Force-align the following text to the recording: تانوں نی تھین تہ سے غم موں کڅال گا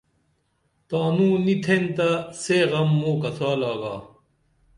تانوں 0.87 1.35
نی 1.45 1.55
تھین 1.63 1.83
تہ 1.95 2.09
سے 2.41 2.57
غم 2.71 2.89
موں 2.99 3.17
کڅال 3.23 3.61
گا 3.81 3.95